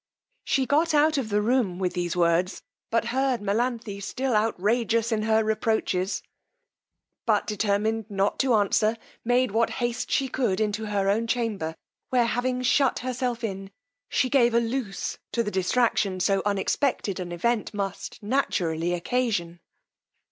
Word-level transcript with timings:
She 0.43 0.65
got 0.65 0.95
out 0.95 1.19
of 1.19 1.29
the 1.29 1.43
room 1.43 1.77
with 1.77 1.93
these 1.93 2.15
words, 2.15 2.63
but 2.89 3.09
heard 3.13 3.39
Melanthe 3.39 4.01
still 4.03 4.33
outrageous 4.35 5.11
in 5.11 5.21
her 5.21 5.43
reproaches; 5.43 6.23
but 7.27 7.45
determined 7.45 8.09
not 8.09 8.39
to 8.39 8.55
answer, 8.55 8.97
made 9.23 9.51
what 9.51 9.69
haste 9.77 10.09
she 10.09 10.27
could 10.27 10.59
into 10.59 10.85
her 10.87 11.07
own 11.07 11.27
chamber, 11.27 11.75
where 12.09 12.25
having 12.25 12.63
shut 12.63 12.97
herself 13.05 13.43
in, 13.43 13.69
she 14.09 14.27
gave 14.27 14.55
a 14.55 14.59
loose 14.59 15.19
to 15.33 15.43
the 15.43 15.51
distraction 15.51 16.19
so 16.19 16.41
unexpected 16.47 17.19
an 17.19 17.31
event 17.31 17.71
must 17.71 18.23
naturally 18.23 18.93
occasion. 18.95 19.59